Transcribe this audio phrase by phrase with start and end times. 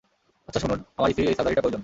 [0.47, 1.79] আচ্ছা, শুনুন, আমার স্ত্রীর এই সার্জারিটা প্রয়োজন।